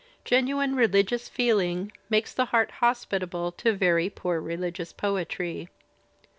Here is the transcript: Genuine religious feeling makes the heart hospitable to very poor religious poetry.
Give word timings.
Genuine 0.25 0.73
religious 0.73 1.29
feeling 1.29 1.91
makes 2.09 2.33
the 2.33 2.45
heart 2.45 2.71
hospitable 2.81 3.51
to 3.51 3.71
very 3.73 4.09
poor 4.09 4.41
religious 4.41 4.91
poetry. 4.91 5.69